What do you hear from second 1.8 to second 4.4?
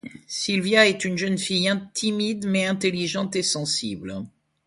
timide mais intelligente et sensible.